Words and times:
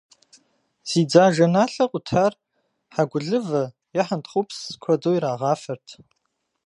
Зи 0.89 1.01
дзажэналъэ 1.09 1.85
къутар 1.91 2.33
хьэгулывэ 2.93 3.63
е 3.99 4.01
хьэнтхъупс 4.07 4.59
куэду 4.81 5.13
ирагъафэрт. 5.17 5.87